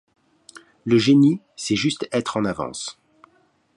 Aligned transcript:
Le 0.83 0.97
génie, 0.97 1.41
c'est 1.55 1.75
juste 1.75 2.09
être 2.11 2.35
en 2.35 2.45
avance. 2.45 2.97